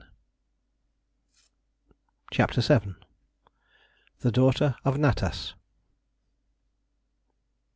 [2.31, 2.95] CHAPTER VII.
[4.21, 5.53] THE DAUGHTER OF NATAS.